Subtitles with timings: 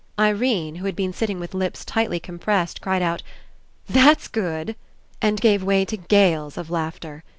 [0.17, 3.21] Irene, who had been sitting with lips tightly compressed, cried out:
[3.87, 4.75] "That's good!"
[5.21, 7.23] and gave way to gales of laughter.